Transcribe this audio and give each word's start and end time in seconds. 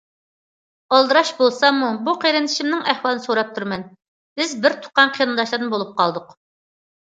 ئالدىراش 0.95 1.31
بولساممۇ 1.41 1.89
بۇ 2.07 2.15
قېرىندىشىمنىڭ 2.23 2.81
ئەھۋالىنى 2.93 3.25
سوراپ 3.27 3.53
تۇرىمەن، 3.59 3.87
بىز 4.43 4.57
بىر 4.67 4.79
تۇغقان 4.83 5.15
قېرىنداشلاردىن 5.21 5.73
بولۇپ 5.77 5.95
قالدۇق. 6.03 6.37